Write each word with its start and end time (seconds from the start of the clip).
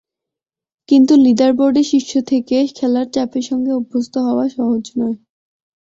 কিন্তু 0.89 1.13
লিডারবোর্ডে 1.25 1.83
শীর্ষে 1.83 2.19
থেকে 2.31 2.57
খেলার 2.77 3.07
চাপের 3.13 3.43
সঙ্গে 3.49 3.71
অভ্যস্ত 3.73 4.13
হওয়া 4.27 4.45
সহজ 4.55 4.83
নয়। 4.97 5.17